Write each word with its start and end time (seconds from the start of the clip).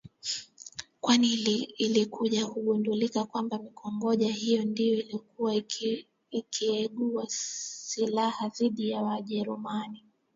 kwani 1.01 1.27
ilikuja 1.77 2.47
kugundulika 2.47 3.25
kwamba 3.25 3.57
mikongoja 3.59 4.31
hiyo 4.33 4.63
ndiyo 4.65 4.99
ilikuwa 4.99 5.55
ikigeuka 5.55 7.23
silaha 7.29 8.49
dhidi 8.49 8.89
ya 8.89 9.01
Wajerumani 9.01 10.05